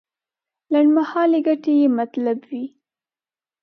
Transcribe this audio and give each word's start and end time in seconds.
لنډمهالې 0.71 1.39
ګټې 1.47 1.73
یې 1.81 1.87
مطلب 1.97 2.37
وي. 2.49 2.65